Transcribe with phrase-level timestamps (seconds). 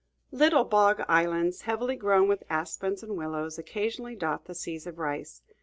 [0.31, 5.43] Little bog islands, heavily grown with aspens and willows, occasionally dot the seas of rice.